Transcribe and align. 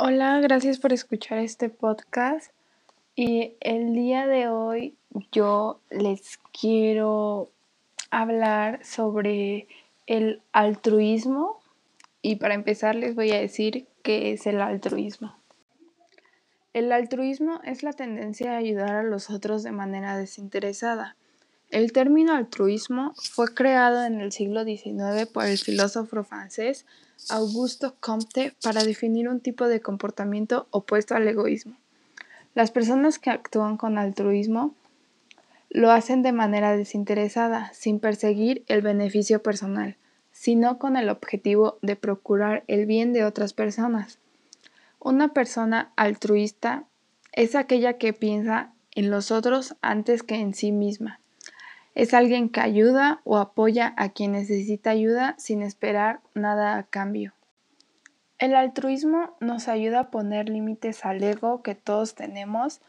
Hola, 0.00 0.38
gracias 0.38 0.78
por 0.78 0.92
escuchar 0.92 1.38
este 1.38 1.70
podcast. 1.70 2.52
Y 3.16 3.56
el 3.58 3.94
día 3.94 4.28
de 4.28 4.46
hoy 4.46 4.94
yo 5.32 5.80
les 5.90 6.38
quiero 6.52 7.50
hablar 8.08 8.78
sobre 8.84 9.66
el 10.06 10.40
altruismo. 10.52 11.58
Y 12.22 12.36
para 12.36 12.54
empezar 12.54 12.94
les 12.94 13.16
voy 13.16 13.32
a 13.32 13.40
decir 13.40 13.88
qué 14.04 14.30
es 14.30 14.46
el 14.46 14.60
altruismo. 14.60 15.34
El 16.74 16.92
altruismo 16.92 17.60
es 17.64 17.82
la 17.82 17.92
tendencia 17.92 18.52
a 18.52 18.58
ayudar 18.58 18.94
a 18.94 19.02
los 19.02 19.30
otros 19.30 19.64
de 19.64 19.72
manera 19.72 20.16
desinteresada. 20.16 21.16
El 21.70 21.92
término 21.92 22.32
altruismo 22.32 23.12
fue 23.16 23.52
creado 23.52 24.02
en 24.04 24.20
el 24.20 24.32
siglo 24.32 24.64
XIX 24.64 25.26
por 25.30 25.44
el 25.44 25.58
filósofo 25.58 26.24
francés 26.24 26.86
Augusto 27.28 27.94
Comte 28.00 28.54
para 28.62 28.84
definir 28.84 29.28
un 29.28 29.40
tipo 29.40 29.68
de 29.68 29.80
comportamiento 29.80 30.66
opuesto 30.70 31.14
al 31.14 31.28
egoísmo. 31.28 31.76
Las 32.54 32.70
personas 32.70 33.18
que 33.18 33.28
actúan 33.28 33.76
con 33.76 33.98
altruismo 33.98 34.74
lo 35.68 35.90
hacen 35.90 36.22
de 36.22 36.32
manera 36.32 36.74
desinteresada, 36.74 37.70
sin 37.74 38.00
perseguir 38.00 38.64
el 38.68 38.80
beneficio 38.80 39.42
personal, 39.42 39.96
sino 40.32 40.78
con 40.78 40.96
el 40.96 41.10
objetivo 41.10 41.76
de 41.82 41.96
procurar 41.96 42.64
el 42.66 42.86
bien 42.86 43.12
de 43.12 43.24
otras 43.24 43.52
personas. 43.52 44.18
Una 45.00 45.34
persona 45.34 45.92
altruista 45.96 46.84
es 47.32 47.54
aquella 47.54 47.98
que 47.98 48.14
piensa 48.14 48.72
en 48.94 49.10
los 49.10 49.30
otros 49.30 49.76
antes 49.82 50.22
que 50.22 50.36
en 50.36 50.54
sí 50.54 50.72
misma. 50.72 51.20
Es 51.98 52.14
alguien 52.14 52.48
que 52.48 52.60
ayuda 52.60 53.20
o 53.24 53.38
apoya 53.38 53.92
a 53.96 54.10
quien 54.10 54.30
necesita 54.30 54.90
ayuda 54.90 55.34
sin 55.36 55.62
esperar 55.62 56.20
nada 56.32 56.78
a 56.78 56.84
cambio. 56.84 57.32
El 58.38 58.54
altruismo 58.54 59.34
nos 59.40 59.66
ayuda 59.66 59.98
a 59.98 60.10
poner 60.12 60.48
límites 60.48 61.04
al 61.04 61.20
ego 61.24 61.60
que 61.64 61.74
todos 61.74 62.14
tenemos 62.14 62.80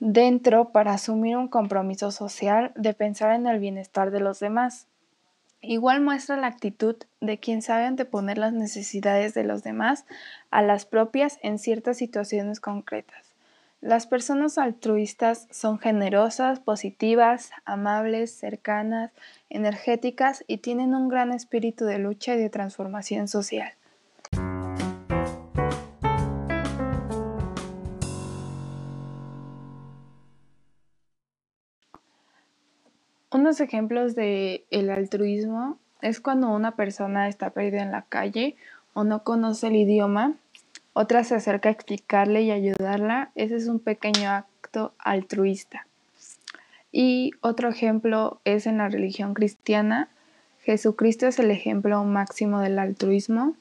dentro 0.00 0.70
para 0.70 0.94
asumir 0.94 1.36
un 1.36 1.46
compromiso 1.46 2.10
social 2.10 2.72
de 2.74 2.94
pensar 2.94 3.32
en 3.32 3.46
el 3.46 3.60
bienestar 3.60 4.10
de 4.10 4.18
los 4.18 4.40
demás. 4.40 4.88
Igual 5.60 6.00
muestra 6.00 6.36
la 6.36 6.48
actitud 6.48 6.96
de 7.20 7.38
quien 7.38 7.62
sabe 7.62 7.84
anteponer 7.84 8.38
las 8.38 8.52
necesidades 8.52 9.34
de 9.34 9.44
los 9.44 9.62
demás 9.62 10.04
a 10.50 10.62
las 10.62 10.84
propias 10.84 11.38
en 11.42 11.60
ciertas 11.60 11.96
situaciones 11.96 12.58
concretas. 12.58 13.31
Las 13.82 14.06
personas 14.06 14.58
altruistas 14.58 15.48
son 15.50 15.80
generosas, 15.80 16.60
positivas, 16.60 17.50
amables, 17.64 18.30
cercanas, 18.32 19.10
energéticas 19.50 20.44
y 20.46 20.58
tienen 20.58 20.94
un 20.94 21.08
gran 21.08 21.32
espíritu 21.32 21.84
de 21.84 21.98
lucha 21.98 22.36
y 22.36 22.38
de 22.38 22.48
transformación 22.48 23.26
social. 23.26 23.72
Unos 33.32 33.60
ejemplos 33.60 34.14
de 34.14 34.64
el 34.70 34.90
altruismo 34.90 35.76
es 36.02 36.20
cuando 36.20 36.50
una 36.50 36.76
persona 36.76 37.26
está 37.26 37.50
perdida 37.50 37.82
en 37.82 37.90
la 37.90 38.02
calle 38.02 38.54
o 38.94 39.02
no 39.02 39.24
conoce 39.24 39.66
el 39.66 39.74
idioma 39.74 40.36
otra 40.92 41.24
se 41.24 41.34
acerca 41.34 41.68
a 41.68 41.72
explicarle 41.72 42.42
y 42.42 42.50
ayudarla, 42.50 43.30
ese 43.34 43.56
es 43.56 43.66
un 43.66 43.80
pequeño 43.80 44.30
acto 44.30 44.92
altruista. 44.98 45.86
Y 46.90 47.32
otro 47.40 47.70
ejemplo 47.70 48.40
es 48.44 48.66
en 48.66 48.78
la 48.78 48.88
religión 48.88 49.32
cristiana. 49.32 50.08
Jesucristo 50.62 51.26
es 51.26 51.38
el 51.38 51.50
ejemplo 51.50 52.04
máximo 52.04 52.60
del 52.60 52.78
altruismo 52.78 53.56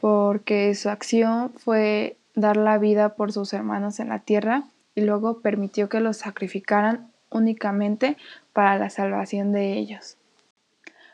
porque 0.00 0.74
su 0.74 0.90
acción 0.90 1.52
fue 1.54 2.16
dar 2.34 2.56
la 2.56 2.78
vida 2.78 3.14
por 3.14 3.32
sus 3.32 3.52
hermanos 3.52 3.98
en 3.98 4.10
la 4.10 4.20
tierra 4.20 4.64
y 4.94 5.00
luego 5.00 5.40
permitió 5.40 5.88
que 5.88 6.00
los 6.00 6.18
sacrificaran 6.18 7.10
únicamente 7.30 8.16
para 8.52 8.78
la 8.78 8.90
salvación 8.90 9.52
de 9.52 9.74
ellos. 9.74 10.16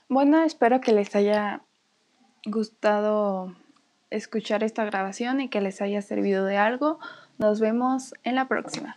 Bueno, 0.08 0.42
espero 0.42 0.80
que 0.80 0.92
les 0.92 1.14
haya 1.16 1.62
gustado 2.44 3.54
escuchar 4.10 4.62
esta 4.62 4.84
grabación 4.84 5.41
y 5.41 5.48
que 5.48 5.60
les 5.60 5.81
haya 5.81 6.03
servido 6.03 6.44
de 6.44 6.56
algo. 6.56 6.98
Nos 7.38 7.60
vemos 7.60 8.15
en 8.22 8.34
la 8.37 8.48
próxima. 8.48 8.97